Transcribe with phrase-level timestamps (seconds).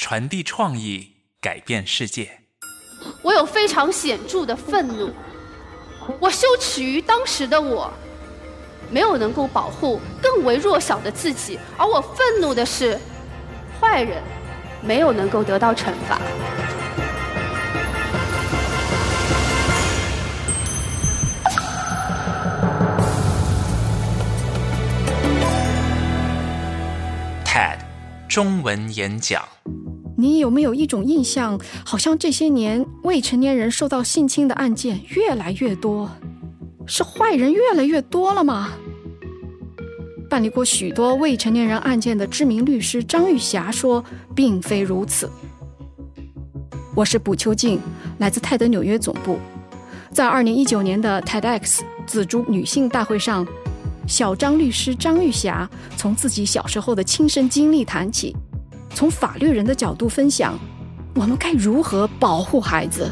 [0.00, 2.42] 传递创意，改变世界。
[3.20, 5.12] 我有非常显著的愤怒，
[6.20, 7.92] 我羞耻于当时的我
[8.92, 12.96] 没有能够保护更为弱小的自己，而我愤怒的是，
[13.80, 14.22] 坏人
[14.80, 16.20] 没有能够得到惩罚。
[27.44, 27.78] TED
[28.28, 29.44] 中文演讲。
[30.20, 36.10] 你有没有一种印象，好像这些年未成年人受到性侵的案件越来越多，
[36.88, 38.72] 是坏人越来越多了吗？
[40.28, 45.30] 办理过许多未成年人案件的知名律师张玉霞说，并非如此。
[46.96, 47.80] 我是卜秋静，
[48.18, 49.38] 来自泰德纽约总部。
[50.10, 53.46] 在二零一九年的 TEDx 紫竹女性大会上，
[54.08, 58.34] 小张律师张玉霞从自己小时候的亲身经历谈起。
[58.97, 60.59] 从法律人的角度分享，
[61.15, 63.11] 我们该如何保护孩子？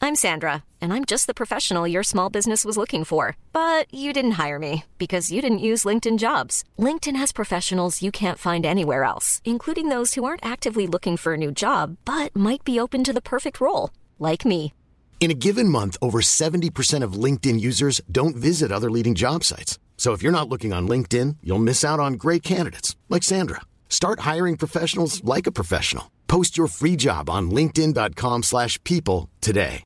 [0.00, 3.34] I'm Sandra, and I'm just the professional your small business was looking for.
[3.52, 6.62] But you didn't hire me because you didn't use LinkedIn jobs.
[6.78, 11.34] LinkedIn has professionals you can't find anywhere else, including those who aren't actively looking for
[11.34, 14.72] a new job but might be open to the perfect role, like me.
[15.20, 19.80] In a given month, over 70% of LinkedIn users don't visit other leading job sites.
[20.02, 23.62] So if you're not looking on LinkedIn, you'll miss out on great candidates like Sandra.
[23.88, 26.04] Start hiring professionals like a professional.
[26.28, 29.82] Post your free job on linkedin.com/people today.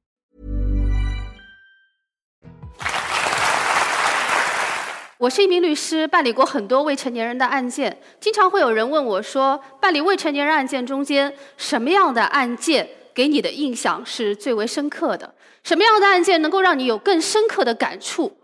[5.18, 7.96] 我是一名律师，办理过很多未成年人的案件。
[8.20, 15.32] 经常会有人问我说，办理未成年人案件中间，什么样的案件给你的印象是最为深刻的？
[15.62, 18.36] 什么样的案件能够让你有更深刻的感触？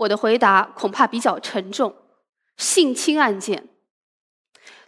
[0.00, 1.94] 我的回答恐怕比较沉重，
[2.56, 3.68] 性侵案件。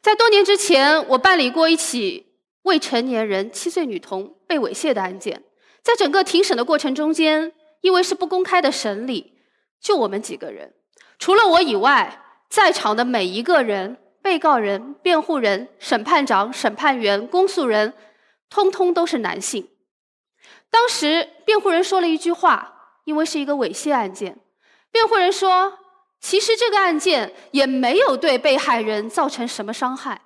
[0.00, 5.42] 在多年之前，我办理过一起未成年人七岁女童被猥亵的案件。
[5.82, 7.52] 在整个庭审的过程中间，
[7.82, 9.34] 因为是不公开的审理，
[9.80, 10.72] 就我们几个人，
[11.18, 17.92] 除了我以外，在场的每一个人，被告人、辩护人、审判长、审判员、公诉人，
[18.48, 19.68] 通通都是男性。
[20.70, 24.38] 当时辩护人说了一句话，因为是一个猥亵案件。
[24.92, 25.78] 辩护人说
[26.20, 30.20] ：“其实这个案件也没有对被害人造成什么伤害。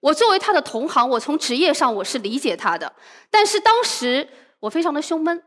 [0.00, 2.94] 我作为他的同行，我从职业上我是理解他的。
[3.30, 4.28] 但是当时
[4.60, 5.42] 我非常的胸闷，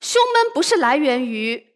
[0.00, 1.66] 胸闷不是来源于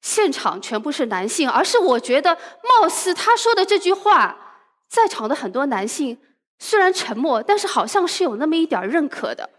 [0.00, 2.38] 现场全部是男性，而是我觉得
[2.80, 4.36] 貌似他说的这句话，
[4.88, 6.18] 在场的很多男性
[6.58, 9.50] 虽然沉默，但是好像是有那么一点认可的。”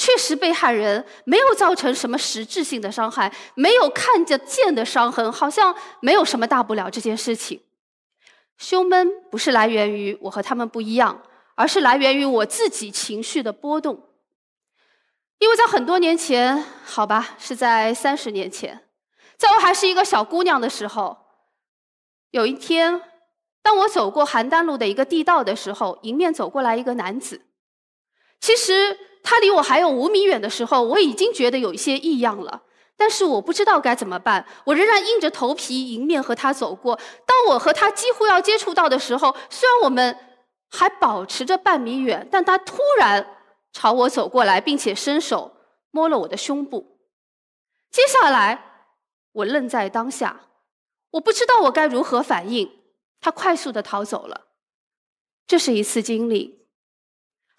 [0.00, 6.88] 确实，被害人没有造成什么实质性的伤害，没有看得见的伤痕，好像没有什么大不了。
[6.88, 7.60] 这件事情，
[8.56, 11.20] 胸闷不是来源于我和他们不一样，
[11.54, 14.08] 而是来源于我自己情绪的波动。
[15.38, 18.88] 因为在很多年前，好吧，是在三十年前，
[19.36, 21.18] 在我还是一个小姑娘的时候，
[22.30, 23.02] 有一天，
[23.60, 27.42] 当我走过邯郸路的一个地道的时候，迎面走过来一个男子。
[28.40, 29.09] 其实。
[29.22, 32.62] 他离我还有五米远的时候，我已经觉得有一些异样了，
[32.96, 34.46] 但是我不知道该怎么办。
[34.64, 36.98] 我仍然硬着头皮迎面和他走过。
[37.26, 40.16] 当我和他几乎要接触到的时候，虽然我们
[40.70, 43.36] 还保持着半米远，但他突然
[43.72, 45.52] 朝我走过来，并且伸手
[45.90, 46.98] 摸了我的胸部。
[47.90, 48.86] 接下来，
[49.32, 50.42] 我愣在当下，
[51.12, 52.70] 我不知道我该如何反应。
[53.20, 54.46] 他快速的逃走了。
[55.46, 56.59] 这是一次经历。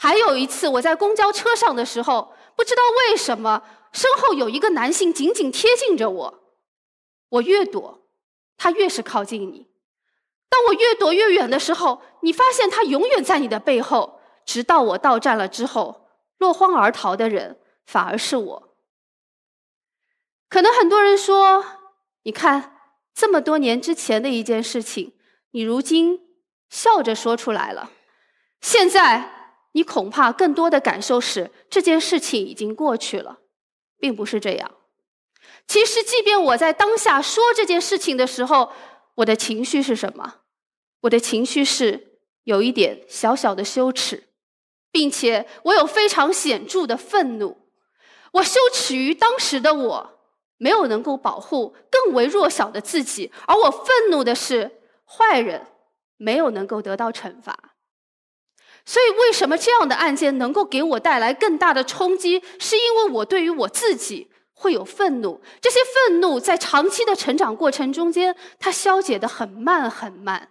[0.03, 3.61] 还有一次，我在公交车上的时候，不知道为什么
[3.91, 6.43] 身后有一个男性紧紧贴近着我，
[7.29, 8.01] 我越躲，
[8.57, 9.69] 他越是靠近你。
[10.49, 16.07] 当我越躲越远的时候，你发现他永远在你的背后，直到我到站了之后，
[16.39, 18.75] 落荒而逃的人反而是我。
[20.49, 21.63] 可能很多人说，
[22.23, 22.75] 你看
[23.13, 25.13] 这么多年之前的一件事情，
[25.51, 26.21] 你如今
[26.71, 27.91] 笑着说出来了，
[28.61, 29.40] 现在。
[29.73, 33.39] 你恐怕更多的感受是这件事情已经过去了，
[33.97, 34.71] 并不是这样。
[35.67, 38.71] 其实，即便我在当下说这件事情的时候，
[39.15, 40.35] 我的情绪是什么？
[41.01, 44.29] 我的情绪是有一点小小的羞耻，
[44.91, 47.57] 并且我有非常显著的愤怒。
[48.33, 50.19] 我羞耻于当时的我
[50.57, 55.67] 没有能够保护更为弱小的自己，而我愤怒的是坏人
[56.17, 57.70] 没有能够得到惩罚。
[58.83, 62.41] 所以，为什么这样的案件能够给我带来更大的冲击？
[62.59, 70.49] 是因为我对于我自己会有愤怒，这些愤怒在长期的成长过程中间，它消解的很慢很慢。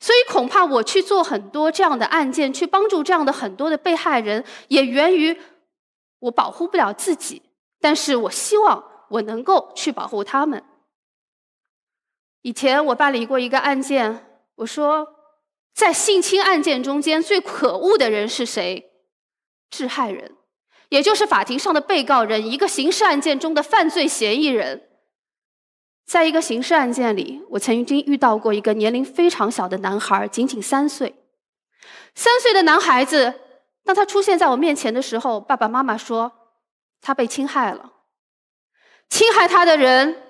[0.00, 5.38] 所以，恐怕我去做很多这样的案件，去帮助这样的很多的被害人，也源于
[6.20, 7.42] 我保护不了自己，
[7.78, 10.64] 但是我希望我能够去保护他们。
[12.40, 14.26] 以前我办理过一个案件，
[14.56, 15.21] 我说。
[15.74, 18.90] 在性侵案件中间，最可恶的人是谁？
[19.70, 20.36] 致害人，
[20.90, 24.90] 也就是法庭上的被告人，一个刑事案件中的犯罪嫌疑人。
[26.04, 31.14] 在一个刑事案件里，我曾经遇到过一个年龄非常小的男孩，仅仅三岁。
[32.14, 33.40] 三岁的男孩子，
[33.82, 36.32] 当他出现在我面前的时候，爸爸妈妈说
[37.00, 37.94] 他被侵害了。
[39.08, 40.22] 侵害他的人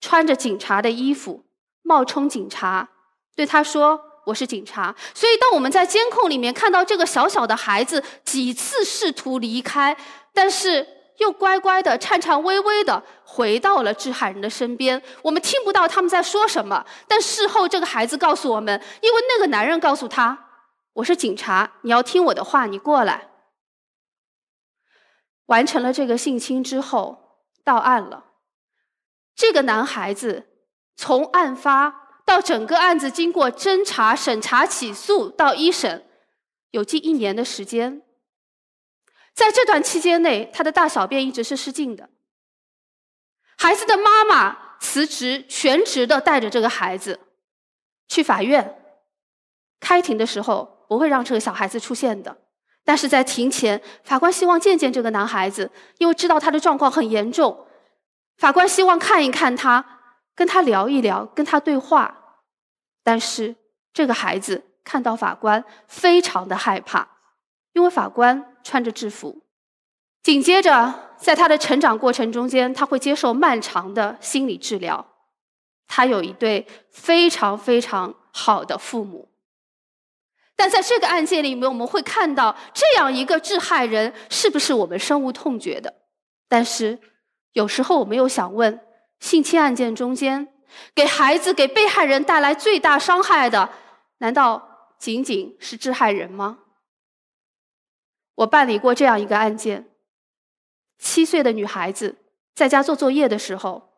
[0.00, 1.44] 穿着警察的衣服，
[1.82, 2.88] 冒充警察，
[3.36, 4.03] 对他说。
[4.24, 9.94] 我是警察，所以当我们在监控里面看到这个小小的孩子几次试图离开，
[10.32, 10.86] 但是
[11.18, 16.84] 又乖乖的、颤颤巍巍的回到了致害人的身边，我们听不到他们在说什么。
[17.06, 20.46] 但事后，这个孩子告诉我们，因为那个男人告诉他
[20.94, 23.28] ：“我是警察，你要听我的话，你过来。”
[25.46, 28.24] 完成了这个性侵之后，到案了。
[29.36, 30.46] 这个男孩子
[30.96, 32.03] 从案发。
[32.24, 36.06] 到整个案子经过侦查、审查、起诉到一审，
[36.70, 38.02] 有近一年的时间。
[39.34, 42.08] 在这段期间内，他的大小便一直是失禁的。
[43.58, 47.20] 孩子的妈妈辞职，全职的带着这个孩子
[48.08, 48.80] 去法院。
[49.80, 52.36] 开庭的时候不会让这个小孩子出现的，
[52.84, 57.66] 但是在庭前，法官希望见见这个男孩子，因为知道他的状况很严重。
[58.38, 59.84] 法官希望看一看他。
[60.34, 62.40] 跟他聊一聊，跟他对话，
[63.02, 63.54] 但是
[63.92, 67.08] 这个孩子看到法官非常的害怕，
[67.72, 69.42] 因为法官穿着制服。
[70.22, 75.06] 紧接着，在他的成长过程中间，他会接受漫长的心理治疗。
[75.86, 79.28] 他有一对非常非常好的父母，
[80.56, 85.94] 但在这个案件里面，我们会看到这样一个致害人是不是我们深恶痛绝的？
[86.48, 86.98] 但是
[87.52, 88.80] 有时候我们又想问。
[89.20, 90.48] 性侵案件中间，
[90.94, 93.70] 给孩子、给被害人带来最大伤害的，
[94.18, 96.58] 难道仅仅是致害人吗？
[98.36, 99.90] 我办理过这样一个案件：
[100.98, 102.16] 七岁的女孩子
[102.54, 103.90] 在家做作业的时候，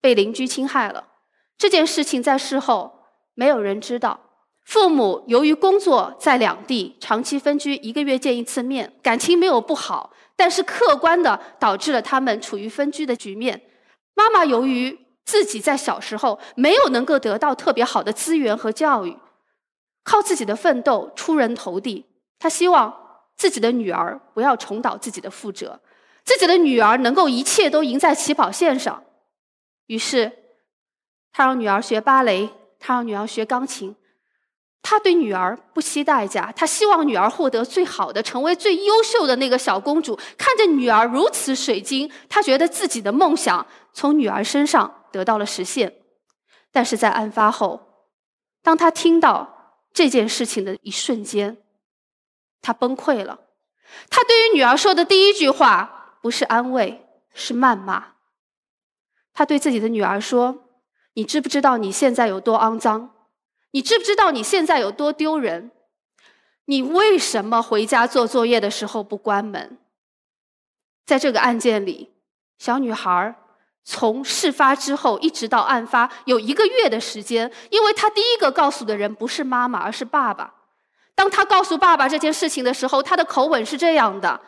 [0.00, 1.08] 被邻居侵害了。
[1.56, 3.04] 这件事情在事后
[3.34, 4.20] 没有人知道。
[4.62, 13.67] 父母由于工作在两地，长期分居，一个月见一次面，感情没有不好，但是客观的导致了他们处于分居的局面。
[14.18, 19.16] 妈妈由于自己在小时候没有能够得到特别好的资源和教育，
[20.02, 22.04] 靠自己的奋斗出人头地。
[22.40, 22.92] 她希望
[23.36, 25.78] 自己的女儿不要重蹈自己的覆辙，
[26.24, 29.04] 自己的女儿能够一切都赢在起跑线上。
[29.86, 30.32] 于是，
[31.30, 32.50] 她让女儿学芭蕾，
[32.80, 33.94] 她让女儿学钢琴。
[34.80, 40.18] 他对女儿不惜代价，他希望女儿获得最好的，成为最优秀的那个小公主。
[40.38, 45.94] 看着女儿如此水晶，他觉得自己的梦想从女儿身上得到了实现。
[46.72, 48.06] 但是在案发后，
[48.62, 51.58] 当他听到这件事情的一瞬间，
[52.62, 53.40] 他崩溃了。
[54.08, 58.12] 他对于女儿说的第一句话不是安慰，是谩骂。
[59.34, 60.64] 他对自己的女儿说
[61.14, 63.10] ：“你知不知道你现在有多肮脏？”
[63.72, 65.70] 你知不知道你现在有多丢人？
[66.66, 69.78] 你为什么回家做作业的时候不关门？
[71.06, 72.12] 在这个案件里，
[72.58, 73.34] 小女孩
[73.84, 80.54] 从事发之后一直到案发有一个月的时间，因为她第一个告诉的人不是妈妈，而是爸爸。
[81.14, 84.42] 当她告诉爸爸这件事情的时候，她的口吻是这样的：“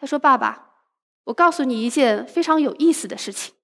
[0.00, 0.70] 她说，爸爸，
[1.24, 3.54] 我告诉你一件非常有意思的事情，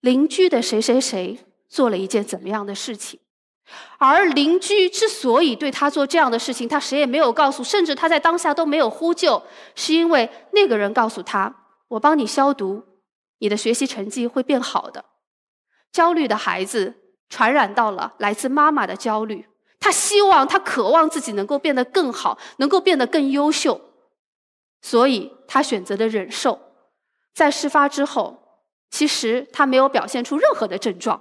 [0.00, 1.38] 邻居的谁谁谁
[1.68, 3.20] 做了一件怎么样的事情。”
[3.98, 9.42] 而邻居之所以对他做这样的事情，他谁也没有告诉，甚至他在当下都没有呼救，
[9.74, 11.54] 是因为那个人告诉他
[11.88, 12.84] ：“我帮你消毒，
[13.38, 15.04] 你的学习成绩会变好的。”
[15.90, 16.94] 焦虑的孩子
[17.28, 19.46] 传染到了来自妈妈的焦虑，
[19.80, 23.80] 他希望他渴望自己能够变得更好，能够变得更优秀，
[24.82, 26.60] 所以他选择的忍受。
[27.34, 31.20] 在事发之后，其实他没有表现出任何的症状，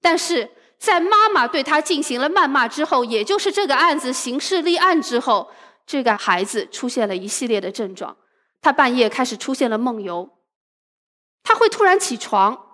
[0.00, 0.50] 但是
[0.84, 5.50] 在妈妈对他进行了谩骂之后，也就是这个案子刑事立案之后，
[5.86, 8.16] 这个孩子出现了一系列的症状。
[8.60, 10.30] 他半夜开始出现了梦游，
[11.42, 12.66] 他会突然起床，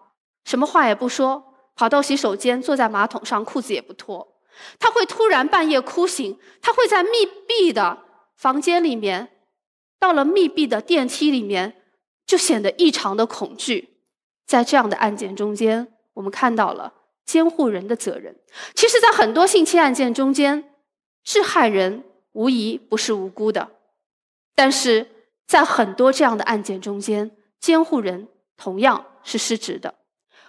[0.45, 4.37] 什么话也不说，跑到洗手间，坐在马桶上，裤子也不脱。
[4.79, 7.11] 他会突然半夜哭醒，他会在密
[7.49, 8.05] 闭的
[8.37, 9.31] 房间里面，
[9.99, 11.83] 到了密闭的电梯里面，
[12.27, 13.97] 就显得异常的恐惧。
[14.47, 16.93] 在这样的案件中间，我们看到了
[17.31, 18.35] 监护人的责任。
[18.75, 20.75] 其实，在很多性侵案件中间，
[21.23, 23.71] 致害人无疑不是无辜的，
[24.57, 25.07] 但是
[25.47, 29.95] 在很多这样的案件中间，监护人同样是失职的。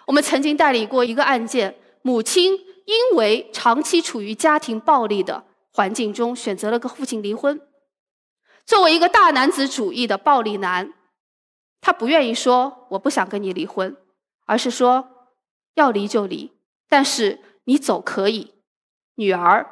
[0.07, 2.53] 我们曾经代理过一个案件，母亲
[2.85, 7.61] 因为长期处于家庭暴力的环境中，选择了跟父亲离婚。
[8.65, 10.93] 作为一个大男子主义的暴力男。
[11.83, 13.97] 他不愿意说我不想跟你离婚，
[14.45, 15.09] 而是说
[15.73, 16.51] 要离就离，
[16.91, 18.53] 但是你走可以，
[19.15, 19.65] 女儿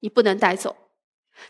[0.00, 0.76] 你不能带走。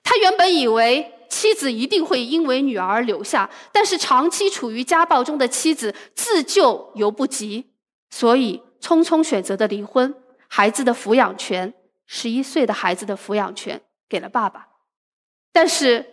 [0.04, 7.72] 他原本以为妻子一定会因为女儿留下，但是长期处于家暴中的妻子自救犹不及，
[8.10, 10.14] 所以匆匆选择的离婚。
[10.46, 11.74] 孩子的抚养权，
[12.06, 14.68] 十一岁的孩子的抚养权给了爸爸，
[15.52, 16.06] 但是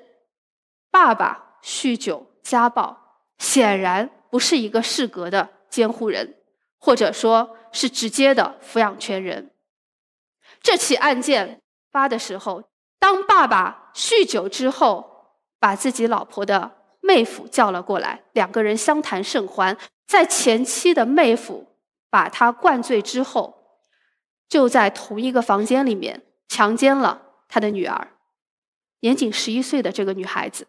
[0.89, 3.01] 爸爸酗酒家暴。
[3.37, 6.37] 显然不是一个适格的监护人，
[6.79, 9.51] 或者说是直接的抚养权人。
[10.61, 11.61] 这起案件
[11.91, 12.63] 发的时候，
[12.97, 19.77] 当爸爸酗酒之后，把自己老婆的妹夫叫了过来，两个人相谈甚欢。
[20.07, 21.75] 在前妻的妹夫
[22.09, 23.79] 把他灌醉之后，
[24.47, 28.09] 就在同一个房间里面强奸了他的女儿，
[28.99, 30.67] 年仅十一岁的这个女孩子。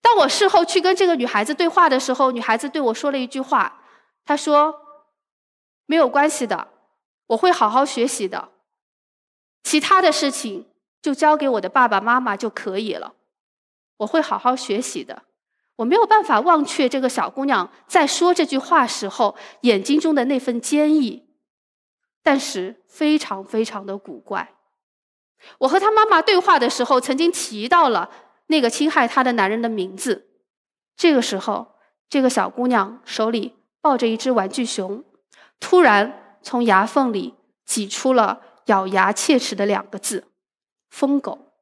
[0.00, 3.82] 当我事后去跟这个女孩子对话的时候，女孩子对我说了一句话，
[4.24, 4.74] 她说
[5.86, 6.68] ：“没有关系的，
[7.28, 8.50] 我会好好学习的，
[9.62, 10.68] 其他的事情
[11.02, 13.14] 就交给我的爸爸妈妈就可以了。
[13.98, 15.24] 我会好好学习的。”
[15.78, 21.26] 我没有办法忘却这个小姑娘在说这句话时候眼睛中的那份坚毅，
[22.22, 24.54] 但是非常非常的古怪。
[25.58, 28.10] 我和她妈妈对话的时候，曾经提到了。
[28.46, 30.28] 那个侵害她的男人的名字。
[30.96, 31.74] 这个时候，
[32.08, 35.02] 这个小姑娘手里抱着一只玩具熊，
[35.60, 37.34] 突然从牙缝里
[37.64, 40.28] 挤出了咬牙切齿的两个字
[40.90, 41.52] ：“疯狗。”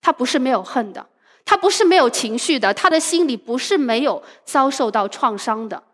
[0.00, 1.08] 他不是没有恨的，
[1.44, 5.84] 他不是没有情绪的，他的心里不是没有遭受到创伤的。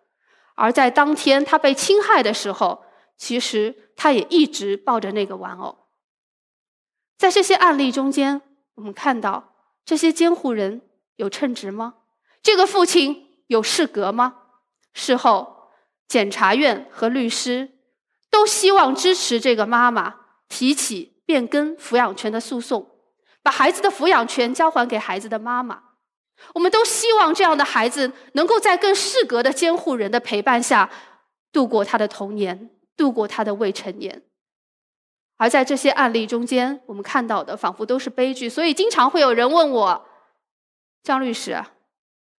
[0.54, 2.84] 而在当天他被侵害的时候，
[3.16, 5.78] 其实他也一直抱着那个玩偶。
[7.16, 8.42] 在这些案例中间，
[8.74, 9.52] 我们看到。
[9.86, 10.80] 这些监护人
[11.16, 11.96] 有称职吗？
[12.42, 14.36] 这个父亲有适格吗？
[14.94, 15.53] 事后，
[16.06, 17.72] 检察院和律师
[18.30, 20.14] 都希望支持这个妈妈
[20.48, 22.90] 提起变更抚养权的诉讼，
[23.42, 25.82] 把孩子的抚养权交还给孩子的妈妈。
[26.54, 30.90] 我们都希望这样的孩子能够在更适格的监护人的陪伴下
[31.52, 34.22] 度过他的童年，度过他的未成年。
[35.36, 40.06] 而在这些案例中间，我们看到的仿佛都是悲剧，所以经常会有人问我
[41.02, 41.60] ：“张律师，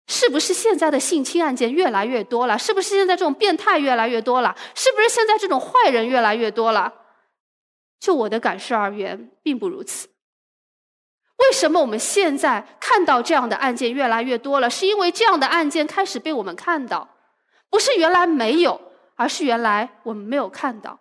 [0.08, 2.58] 是不是现在的性侵案件越来越多了？
[2.58, 4.56] 是不是现在这种变态越来越多了？
[4.76, 6.94] 是不是现在这种坏人越来越多了？”
[8.00, 10.08] 就我的感受而言，并不如此。
[11.38, 14.70] 为什么我们现在看到这样的案件越来越多了？
[14.70, 17.10] 是因为这样的案件开始被我们看到，
[17.70, 18.80] 不是原来没有，
[19.16, 21.00] 而是原来我们没有看到。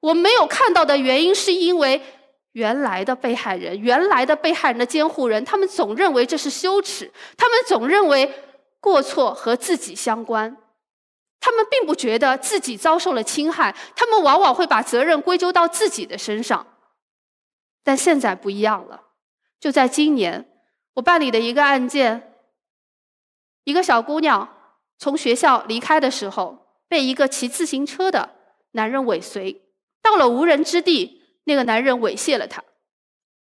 [0.00, 2.02] 我们没有看到的原因，是因为
[2.52, 8.32] 原来的被害人、原来的被害人的监护人，他们总认为这是羞耻，他们总认为
[8.80, 10.56] 过错和自己相关，
[11.40, 16.66] 他们并不觉得自己遭受了侵害，他们往往会把责任归咎到自己的身上。
[17.82, 19.02] 但现在不一样了，
[19.58, 20.48] 就在今年，
[20.94, 22.34] 我办理的一个案件，
[23.64, 24.56] 一个小姑娘
[24.98, 28.30] 从学校离开的时候，被一个骑自行车的
[28.72, 29.62] 男人尾随。
[30.02, 32.62] 到了无人之地，那个男人猥亵了她。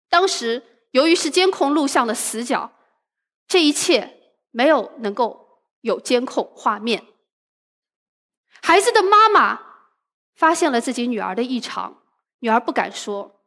[0.10, 2.72] 当时由于是监控录像的死角，
[3.48, 7.06] 这一切没有能够有监控画面。
[8.62, 9.60] 孩子的妈妈
[10.36, 12.04] 发现了自己女儿的异常，
[12.40, 13.42] 女儿不敢说，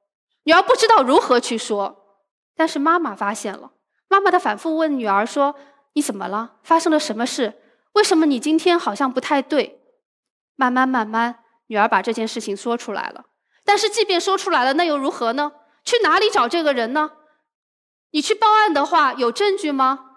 [0.45, 2.21] 女儿不知道如何去说，
[2.55, 3.73] 但是妈妈发现了。
[4.09, 5.57] 妈妈的反复问女儿说
[5.95, 6.57] ：“你怎么了？
[6.63, 7.61] 发生了什么事？
[7.93, 9.81] 为什么你今天好像不太对？”
[10.57, 11.41] 慢慢慢慢。
[11.67, 13.25] 女儿把这件事情说出来了，
[13.65, 15.53] 但是即便说出来了，那又如何呢？
[15.85, 17.13] 去哪里找这个人呢？
[18.11, 20.11] 你去报案的话，有证据吗？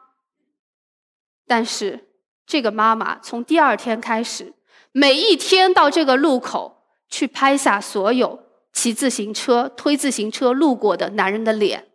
[1.46, 2.10] 但是
[2.46, 4.54] 这个妈妈从第二天开始，
[4.92, 11.88] 每一天到这个路口去拍下所有骑自行车、推自行车路过的男人的脸，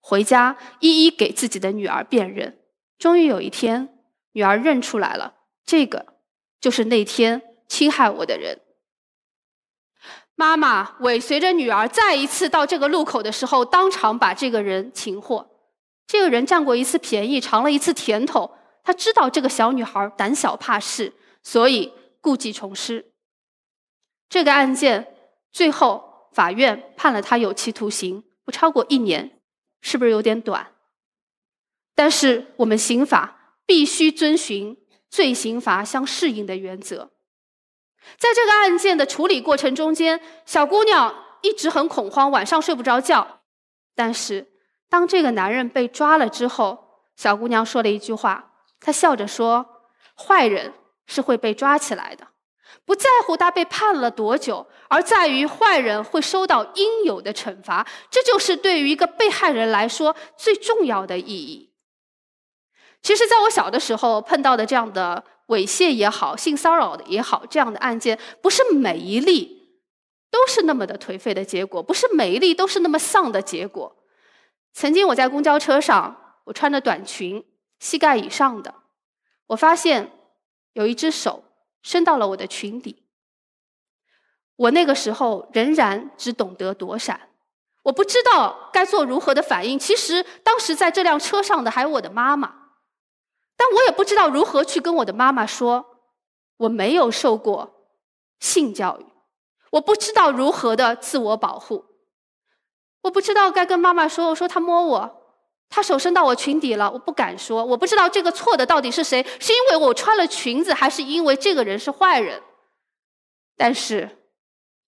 [0.00, 2.58] 回家一一给自己的女儿辨认。
[2.98, 3.98] 终于有一天，
[4.32, 5.34] 女儿认出来了，
[5.64, 6.14] 这个
[6.60, 8.61] 就是那天侵害我的人。
[10.34, 15.48] 妈妈尾随着女儿再一次到这个路口的时候，当场把这个人擒获。
[16.06, 18.50] 这个人占过一次便宜，尝了一次甜头。
[18.82, 21.12] 他知道这个小女孩胆小怕事，
[21.44, 23.12] 所以故技重施。
[24.28, 25.14] 这个案件
[25.52, 29.38] 最后法院判了他有期徒刑，不超过一年，
[29.80, 30.72] 是不是有点短？
[31.94, 34.76] 但是我们刑法必须遵循
[35.08, 37.11] 罪刑罚相适应的原则。
[38.18, 43.40] 在这个案件的处理过程中间，小姑娘一直很恐慌，晚上睡不着觉。
[43.94, 44.52] 但是
[44.88, 48.50] 当这个男人被抓了之后，小姑娘说了一句话。
[48.84, 49.64] 她笑着说
[50.18, 50.72] ：“坏人
[51.06, 52.26] 是会被抓起来的，
[52.84, 57.86] 不在乎他被判了多久，而在于坏人会收到应有的惩罚。
[58.10, 61.72] 这就是对于一个被害人来说最重要的意义。”
[63.02, 69.68] 其实，在我小的时候碰到的这样的猥亵也好、性骚扰的也好，这样的案件，不是每一例
[70.30, 73.96] 都是那么的颓废的结果，不是每一例都是那么丧的结果。
[74.72, 77.44] 曾经我在公交车上，我穿着短裙。
[77.78, 78.72] 膝盖以上的，
[79.48, 80.12] 我发现
[80.74, 81.42] 有一只手
[81.82, 83.02] 伸到了我的裙底。
[84.54, 87.28] 我那个时候仍然只懂得躲闪，
[87.82, 89.76] 我不知道该做如何的反应。
[89.76, 92.61] 其实当时在这辆车上的还有我的妈妈，
[93.64, 95.86] 但我也不知道如何去跟我的妈妈说
[96.56, 97.86] 我没有受过
[98.40, 99.06] 性教育，
[99.70, 101.84] 我不知道如何的自我保护，
[103.02, 105.18] 我不知道该跟妈妈说，我说他摸我。
[105.68, 112.42] 他手伸到我裙底了，我不敢说，我不知道这个错的到底是谁，是因为我穿了裙子，还是因为这个人是坏人？
[113.56, 114.18] 但是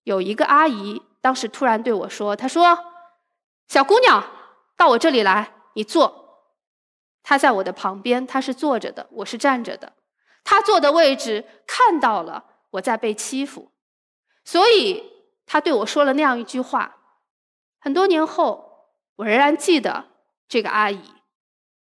[0.03, 2.77] 有一个阿姨当时突然对我说：“她说，
[3.69, 4.21] 小姑娘，
[4.77, 6.23] 到我这里来，你坐。”
[7.25, 9.91] 她在我的旁边，她是坐着的，我是站着的。
[10.43, 13.71] 她坐的位置看到了我在被欺负，
[14.43, 15.03] 所以
[15.45, 16.97] 她对我说了那样一句话。
[17.79, 20.05] 很多年后，我仍然记得。
[20.47, 21.01] 这个阿姨，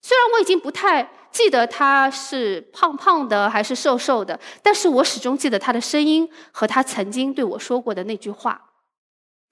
[0.02, 8.74] 虽然我已经不太记得她是胖胖的还是瘦瘦的，但是我始终记得她的声音和她曾经对我说过的那句话。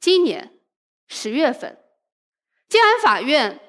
[0.02, 0.60] 今年
[1.08, 1.82] 十月份，
[2.68, 3.62] 静安法院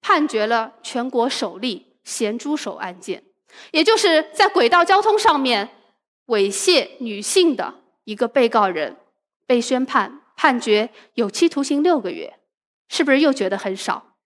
[0.00, 3.22] 判决了全国首例咸猪手案件，
[3.70, 5.68] 也就是在轨道交通上面
[6.26, 8.96] 猥亵女性的一个被告人，
[9.46, 12.38] 被宣判判决有期徒刑六个月，
[12.88, 14.16] 是不是又觉得很少？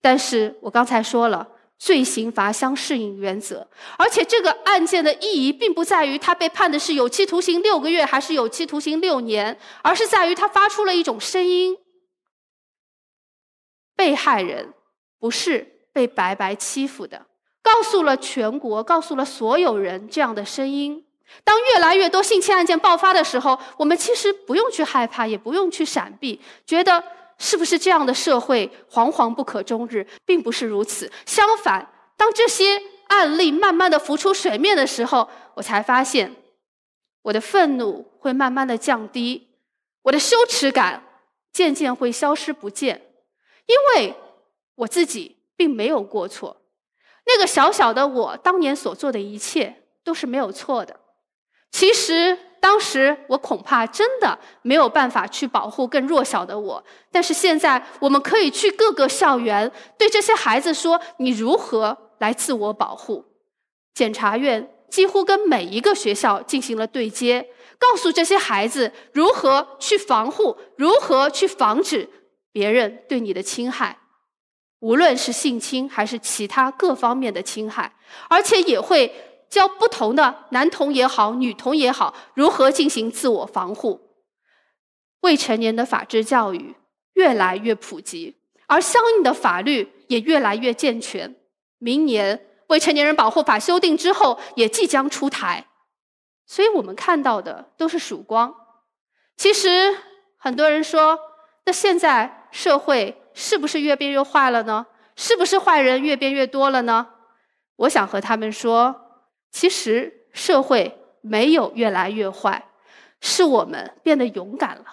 [0.00, 1.48] 但是我刚才说了，
[1.78, 11.76] 罪刑罚相适应原则，而且这个案件的意义并不在于他被判的是有期徒刑六个月还是有期徒刑六年，而是在于他发出了一种声音：
[13.94, 14.72] 被害人
[15.20, 17.26] 不是被白白欺负的，
[17.62, 21.04] 告诉了全国，告诉了所有人这样的声音。
[21.44, 27.04] 当越来越多性侵案件爆发的时候，我们其实不用去害怕，也不用去闪避，觉得。
[27.42, 30.06] 是不是这样的社会惶惶不可终日？
[30.26, 31.10] 并不是如此。
[31.24, 36.36] 相反，当这些案例慢慢的浮出水面的时候，我才发现，
[37.22, 39.48] 我的愤怒会慢慢的降低，
[40.02, 41.02] 我的羞耻感
[41.50, 43.10] 渐渐会消失不见，
[43.64, 44.14] 因为
[44.80, 46.56] 我自己并没有过错。
[47.26, 51.00] 那个小小的我当年所做的一切都是没有错的。
[51.70, 52.38] 其实。
[52.62, 63.24] 当时我恐怕真的没有办法去保护更弱小的我，但是现在我们可以去各个校园对这些孩子说：你如何来自我保护？
[63.94, 72.10] 检察院几乎跟每一个学校进行了对接，告诉这些孩子如何去防护，如何去防止
[72.52, 73.99] 别人对你的侵害，
[74.80, 77.94] 无论是性侵还是其他各方面的侵害，
[78.28, 79.26] 而且也会。
[79.50, 84.00] 教不同的男童也好，女童也好，如何进行自我防护。
[85.22, 86.76] 未成年的法制教育
[87.14, 88.36] 越来越普及，
[88.68, 91.34] 而相应的法律也越来越健全。
[91.78, 95.66] 明年未成年人保护法修订之后，也即将出台。
[96.46, 98.54] 所以我们看到的都是曙光。
[99.36, 99.96] 其实
[100.36, 101.18] 很多人说，
[101.64, 104.86] 那现在社会是不是越变越坏了呢？
[105.16, 107.08] 是不是坏人越变越多了呢？
[107.76, 109.06] 我想和他们说。
[109.50, 112.66] 其实社会没有越来越坏，
[113.20, 114.84] 是我们变得勇敢了。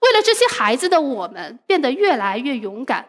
[0.00, 3.08] 为了这些孩子的我们变得越来越勇敢，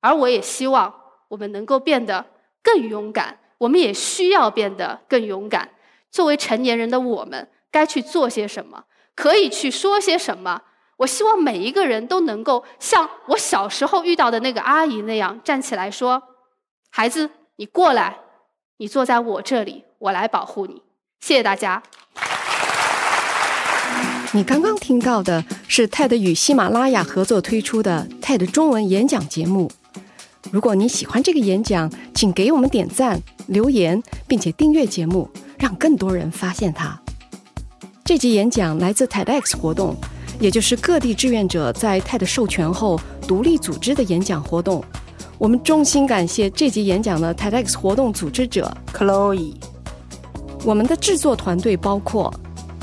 [0.00, 0.92] 而我也希望
[1.28, 2.24] 我们能够变得
[2.62, 5.68] 更勇敢、我们也需要变得更勇敢。
[6.10, 8.84] 作为成年人的我们，该去做些什么？
[9.14, 10.62] 可以去说些什么？
[10.98, 16.22] 我希望每一个人都能够像我小时候遇到的那个阿姨那样站起来说
[16.90, 18.18] ：“孩子，你过来，
[18.78, 20.82] 你坐在我这里，我来保护你。”
[21.20, 21.82] 谢谢大家。
[24.32, 29.70] 你刚刚听到的是 TED 与喜马拉雅合作推出的 TED 中文演讲节目。
[30.52, 37.00] 如果你喜欢这个演讲，请给我们点赞、留言，并且订阅节目，让更多人发现它。
[38.04, 39.96] 这集演讲来自 TEDx 活动，
[40.40, 44.84] 也就是各地志愿者在 TED 授权后独立组织的演讲活动。
[45.38, 49.54] 我们衷心感谢这集演讲的 TEDx 活动组织者 Chloe。
[50.64, 52.32] 我们的制作团队包括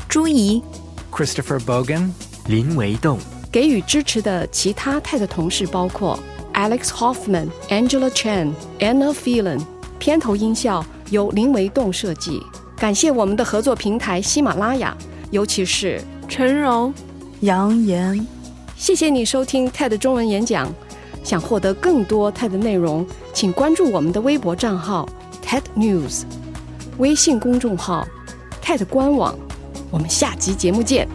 [0.08, 0.62] 朱怡。
[1.10, 2.10] Christopher Bogan、
[2.46, 3.18] 林维栋，
[3.50, 6.18] 给予支持的其他 TED 同事包括
[6.54, 9.60] Alex Hoffman、Angela Chen、Anna Phelan。
[9.98, 12.42] 片头音效由林维栋设计。
[12.76, 14.96] 感谢我们的合作平台喜马拉雅，
[15.30, 16.92] 尤其是陈柔、
[17.42, 18.26] 扬言。
[18.76, 20.72] 谢谢你收听 TED 中文演讲。
[21.24, 25.08] 想获得更多 TED 内容，请关注我们的微博账号
[25.44, 26.22] TED News，
[26.98, 28.06] 微信公众号
[28.64, 29.36] TED 官网。
[29.90, 31.06] 我们下集节目见。